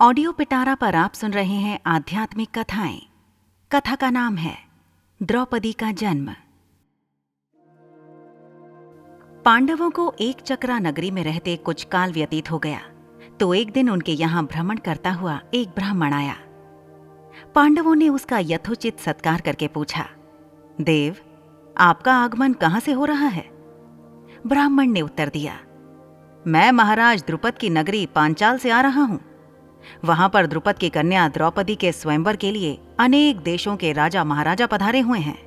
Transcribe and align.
Audio 0.00 0.30
पिटारा 0.32 0.74
पर 0.74 0.94
आप 0.94 1.14
सुन 1.14 1.32
रहे 1.32 1.54
हैं 1.54 1.78
आध्यात्मिक 1.86 2.48
कथाएँ। 2.54 3.00
कथा 3.70 3.94
का 3.94 4.08
नाम 4.10 4.36
है, 4.36 4.54
द्रौपदी 5.20 5.72
का 5.72 5.90
जन्म। 5.92 6.30
पांडवों 9.44 9.90
को 9.90 10.12
एक 10.20 10.40
चक्रा 10.42 10.78
नगरी 10.78 11.10
में 11.10 11.22
रहते 11.24 11.56
कुछ 11.58 11.84
काल 11.84 12.12
व्यतीत 12.12 12.50
हो 12.50 12.58
गया 12.58 12.80
तो 13.40 13.52
एक 13.54 13.72
दिन 13.72 13.90
उनके 13.90 14.12
यहाँ 14.12 14.46
भ्रमण 14.46 14.78
करता 14.78 15.12
हुआ 15.12 15.38
एक 15.54 15.68
ब्राह्मण 15.68 16.12
आया। 16.14 16.36
पांडवों 17.54 17.94
ने 17.94 18.08
उसका 18.08 18.38
यथोचित 18.40 19.00
सत्कार 19.00 19.40
करके 19.40 19.68
पूछा, 19.68 20.08
देव, 20.80 21.16
आपका 21.76 22.14
आगमन 22.14 22.52
कहाँ 22.54 22.80
से 22.80 22.92
हो 22.92 23.04
रहा 23.04 23.28
है? 23.28 23.48
ब्राह्मण 24.46 24.90
ने 24.90 25.00
उत्तर 25.02 25.28
दिया, 25.30 25.60
मैं 26.44 26.70
महाराज 26.72 27.24
द्रुपद 27.26 27.58
की 27.58 27.70
नगरी 27.70 28.06
पांचाल 28.06 28.58
से 28.58 28.70
आ 28.70 28.80
रहा 28.80 29.02
हूँ। 29.02 29.28
वहाँ 30.04 30.28
पर 30.28 30.46
द्रुपद 30.46 30.78
की 30.78 30.88
कन्या 30.88 31.28
द्रौपदी 31.28 31.74
के 31.74 31.92
स्वयंवर 31.92 32.36
के 32.36 32.50
लिए 32.50 32.78
अनेक 32.98 33.40
देशों 33.40 33.76
के 33.76 33.92
राजा 33.92 34.24
महाराजा 34.24 34.66
पधारे 34.66 35.00
हुए 35.00 35.18
हैं। 35.18 35.38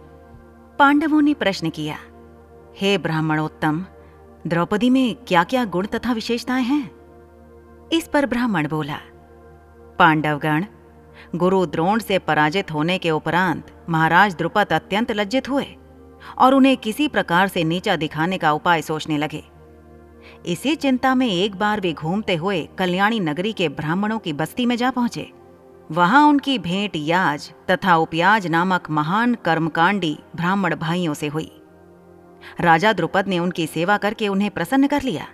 पांडवों 0.80 1.22
ने 1.22 1.34
प्रश्न 1.34 1.70
किया, 1.70 1.98
हे 2.78 2.98
ब्राह्मणोत्तम, 2.98 3.86
द्रौपदी 4.48 4.90
में 4.90 5.16
क्या 5.16 5.44
क्या 5.44 5.66
गुण 5.66 5.86
तथा 5.86 6.14
विशेषताएँ 6.14 6.64
हैं? 6.64 6.92
इस 7.92 8.08
पर 8.08 8.26
ब्राह्मण 8.26 8.68
बोला, 8.68 8.98
पांडवगण, 10.00 10.66
गुरु 11.36 11.66
द्रोण 11.66 12.00
से 12.00 12.20
पराजित 12.20 12.72
होने 12.72 12.98
के 12.98 13.12
उपरांत 13.12 13.68
महाराज 13.90 14.36
द्रुपद 14.36 14.74
अत्यंत 14.74 15.12
लज्जित 15.12 15.50
हुए 15.50 15.66
और 16.38 16.54
उन्हें 16.54 16.76
किसी 16.78 17.08
प्रकार 17.08 17.48
से 17.48 17.64
नीचा 17.64 17.96
दिखाने 17.96 18.38
का 18.38 18.52
उपाय 18.52 18.82
सोचने 18.82 19.18
लगे। 19.18 19.44
इसी 20.46 20.76
चिंता 20.76 21.14
में 21.16 21.28
एक 21.28 21.56
बार 21.56 21.82
वे 21.82 21.94
घूमते 21.94 22.36
हुए 22.36 22.62
कल्याणी 22.78 23.20
नगरी 23.20 23.54
के 23.54 23.70
ब्राह्मणों 23.72 24.20
की 24.20 24.34
बस्ती 24.34 24.66
में 24.66 24.76
जा 24.76 24.92
पहुँचे। 24.92 25.32
वहाँ 25.92 26.28
उनकी 26.28 26.58
भेंट 26.60 26.96
याज 26.96 27.50
तथा 27.72 27.96
उपयाज 27.98 28.48
नामक 28.48 28.90
महान 28.90 29.34
कर्मकांडी 29.36 30.18
ब्राह्मण 30.36 30.76
भाइयों 30.76 31.14
से 31.14 31.28
हुई। 31.28 31.52
राजा 32.60 32.94
द्रुपद 32.94 33.28
ने 33.28 33.40
उनकी 33.40 33.68
सेवा 33.68 33.98
करके 33.98 34.28
उन्हें 34.28 34.50
प्रसन्न 34.52 34.88
कर 34.88 35.02
लिया, 35.02 35.28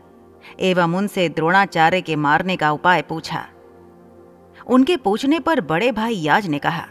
एवं 0.61 0.95
उनसे 0.95 1.27
द्रोणाचार्य 1.29 2.01
के 2.01 2.15
मारने 2.17 2.55
का 2.55 2.71
उपाय 2.71 3.01
पूछा। 3.01 3.45
उनके 4.67 4.97
पूछने 4.97 5.39
पर 5.39 5.61
बड़े 5.63 5.91
भाई 5.91 6.15
याज 6.15 6.47
ने 6.47 6.59
कहा, 6.59 6.85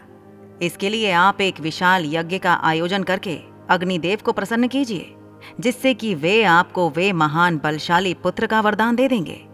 इसके 0.63 0.89
लिए 0.89 1.13
आप 1.13 1.41
एक 1.41 1.61
विशाल 1.61 2.05
यज्ञ 2.07 2.39
का 2.39 2.55
आयोजन 2.63 3.03
करके 3.03 3.39
अग्निदेव 3.71 4.19
को 4.25 4.33
प्रसन्न 4.33 4.69
कीजिए। 4.69 5.15
जिससे 5.61 5.95
कि 5.95 6.15
वे 6.15 6.43
आपको 6.43 6.91
वे 6.91 7.13
महान 7.13 7.59
बलशाली 7.59 8.15
पुत्र 8.15 8.47
का 8.47 8.61
वरदान 8.61 8.97
दे 8.97 9.09
देंगे। 9.09 9.49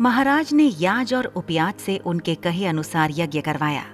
महाराज 0.00 0.52
ने 0.52 0.64
याज 0.64 1.14
और 1.14 1.26
उपयाज 1.26 1.74
से 1.74 1.98
उनके 1.98 2.34
कहे 2.34 2.66
अनुसार 2.66 3.10
यज्ञ 3.12 3.40
करवाया। 3.40 3.84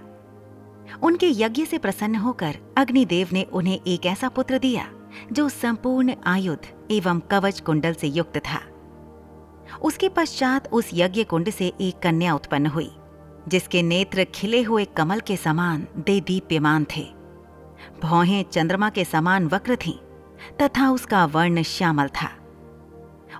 उनके 1.03 1.31
यज्ञ 1.31 1.64
से 1.64 1.78
प्रसन्न 1.78 2.14
होकर 2.14 2.56
अग्निदेव 2.78 3.28
ने 3.33 3.42
उन्हें 3.42 3.81
एक 3.86 4.06
ऐसा 4.06 4.28
पुत्र 4.28 4.58
दिया, 4.58 4.89
जो 5.33 5.48
संपूर्ण 5.48 6.14
आयुध 6.27 6.67
एवं 6.91 7.20
कवच 7.20 7.61
कुंडल 7.61 7.92
से 7.92 8.06
युक्त 8.06 8.39
था। 8.39 8.61
उसके 9.83 10.08
पश्चात 10.08 10.69
उस 10.73 10.91
यज्ञ 10.95 11.25
कुंड 11.25 11.51
से 11.51 11.73
एक 11.81 11.98
कन्या 11.98 12.34
उत्पन्न 12.34 12.67
हुई, 12.67 12.91
जिसके 13.48 13.83
नेत्र 13.83 14.25
खिले 14.25 14.62
हुए 14.62 14.84
कमल 14.84 15.20
के 15.20 15.36
समान 15.36 15.86
दे 15.97 16.20
दीप्यमान 16.20 16.86
थे। 16.97 17.06
भौहें 18.03 18.45
चंद्रमा 18.53 18.91
के 18.91 19.05
समान 19.05 19.47
वक्र 19.47 19.77
थीं। 19.77 19.98
तथा 20.62 20.91
उसका 20.91 21.24
वर्ण 21.24 21.62
श्यामल 21.62 22.08
था। 22.08 22.30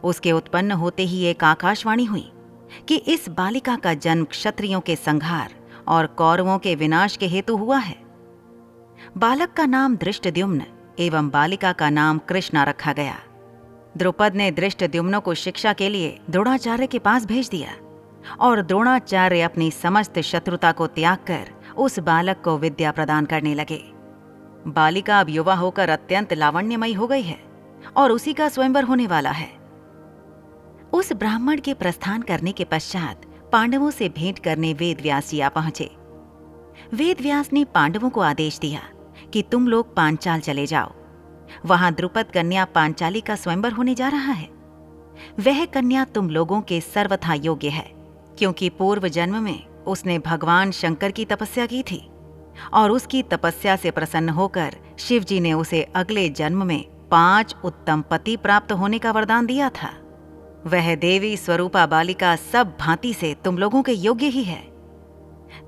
उसके 0.05 0.33
उत्पन्न 0.33 0.73
होते 0.73 1.03
ही 1.03 1.23
एक 1.23 1.45
आकाशवाणी 1.45 2.05
हुई 2.05 2.31
कि 2.89 2.97
इस 2.97 3.29
बालिका 3.29 3.77
का 3.77 3.95
जन्म 3.95 4.25
क्षत्रियों 4.25 4.81
के 4.81 4.97
संघार 4.97 5.55
और 5.89 6.07
कौरवों 6.07 6.59
के 6.59 6.75
विनाश 6.75 7.17
के 7.17 7.27
हेतु 7.27 7.57
हुआ 7.57 7.79
है। 7.79 7.97
बालक 9.19 9.53
का 9.53 9.67
नाम 9.67 9.97
दृष्टद्युम्न 9.97 10.63
एवं 10.99 11.31
बालिका 11.31 11.73
का 11.73 11.91
नाम 11.91 12.19
कृष्णा 12.19 12.65
रखा 12.65 12.93
गया। 12.93 13.17
द्रुपद 13.97 14.35
ने 14.35 14.51
दृष्टद्युम्न 14.51 15.21
को 15.21 15.35
शिक्षा 15.35 15.73
के 15.73 15.89
लिए 15.89 16.19
द्रोणाचार्य 16.31 16.87
के 16.87 16.99
पास 16.99 17.27
भेज 17.27 17.49
दिया 17.49 17.71
और 18.41 18.63
द्रोणाचार्य 18.63 19.41
अपनी 19.41 19.71
समस्त 19.71 20.19
शत्रुता 20.21 20.73
को 20.73 20.87
त्याग 20.87 21.19
कर 21.19 21.51
उस 21.77 21.99
बालक 21.99 22.43
को 22.45 22.59
विद्या 22.59 22.93
प्रदान 22.93 23.25
करने 23.25 23.55
लगे। 23.55 24.00
बालिका 24.67 25.21
अब 25.21 25.29
युवा 25.29 25.55
होकर 25.55 25.89
अत्यंत 25.89 26.33
लावण्यमयी 26.33 26.93
हो 26.93 27.07
गई 27.07 27.23
है 27.23 27.39
और 27.97 28.13
उसी 28.13 28.33
का 28.33 28.49
स्वयंवर 28.49 28.85
होने 28.85 29.07
वाला 29.07 29.31
है। 29.31 29.49
उस 30.93 31.13
ब्राह्मण 31.13 31.61
के 31.61 31.75
प्रस्थान 31.75 32.23
करने 32.23 32.53
के 32.53 32.65
पश्चात 32.65 33.27
पांडवों 33.53 33.91
से 33.91 34.09
भेंट 34.09 34.39
करने 34.39 34.73
वेद 34.75 35.01
व्यास 35.01 35.31
जी 35.31 35.41
आ 35.41 35.49
पहुँचे। 35.49 35.91
वेद 36.95 37.21
व्यास 37.21 37.53
ने 37.53 37.65
पांडवों 37.65 38.11
को 38.11 38.21
आदेश 38.21 38.59
दिया 38.59 38.81
कि 39.33 39.43
तुम 39.43 39.69
लोग 39.69 39.95
पांचाल 39.97 40.41
चले 40.41 40.67
जाओ। 40.67 40.93
वहाँ 41.67 41.93
द्रुपद 41.93 42.31
कन्या 42.35 42.65
पांचाली 42.65 43.21
का 43.21 43.35
स्वयंवर 43.35 43.73
होने 43.73 43.95
जा 43.95 44.09
रहा 44.09 44.33
है। 44.33 44.49
वह 45.41 45.65
कन्या 45.65 46.05
तुम 46.05 46.31
लोगों 46.31 46.61
के 46.61 46.81
सर्वथा 46.81 47.35
योग्य 47.35 47.69
है, 47.69 47.91
क्योंकि 48.39 48.69
पूर्व 48.69 49.09
जन्म 49.09 49.43
में 49.43 49.67
उसने 49.85 50.19
भगवान 50.19 50.71
शंकर 50.71 51.11
की 51.11 51.25
तपस्या 51.25 51.67
की 51.67 51.83
थी। 51.83 52.10
और 52.73 52.91
उसकी 52.91 53.23
तपस्या 53.23 53.77
से 53.77 53.91
प्रसन्न 53.91 54.29
होकर 54.29 54.77
शिव 54.99 55.23
जी 55.23 55.41
ने 55.41 55.53
उसे 55.53 55.83
अगले 55.83 56.29
जन्म 56.29 56.67
में 56.67 56.85
पाँच 57.09 57.57
उत्तम 57.65 58.05
पति 58.11 58.37
प्राप्त 58.37 58.73
होने 58.73 58.99
का 58.99 59.11
वरदान 59.11 59.47
दिया 59.47 59.69
था। 59.69 59.91
वह 60.67 60.95
देवी 60.95 61.37
स्वरूपा 61.37 61.87
बालिका 61.87 62.37
सब 62.37 62.77
भांति 62.81 63.15
से 63.15 63.35
तुम 63.45 63.59
लोगों 63.59 63.83
के 63.83 63.93
योग्य 63.93 64.27
ही 64.27 64.43
है। 64.43 64.63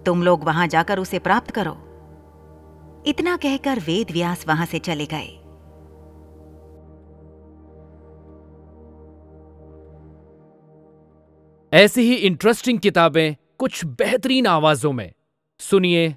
तुम 0.07 0.23
लोग 0.23 0.45
वहाँ 0.45 0.67
जाकर 0.67 0.99
उसे 0.99 1.19
प्राप्त 1.19 1.51
करो। 1.51 1.79
इतना 3.07 3.37
कहकर 3.37 3.79
वेद 3.79 4.11
व्यास 4.11 4.49
वहाँ 4.49 4.67
से 4.67 4.79
चले 4.79 5.07
गए। 5.07 5.39
ऐसी 11.73 12.03
ही 12.03 12.15
इंटरेस्टिंग 12.15 12.79
किताबें 12.79 13.35
कुछ 13.59 13.85
बेहतरीन 13.85 14.47
आवाजों 14.47 14.93
में। 14.93 15.13
सुनिए 15.61 16.17